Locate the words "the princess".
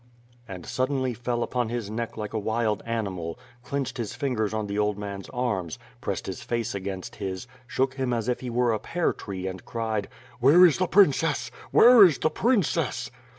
10.79-11.51, 12.17-13.11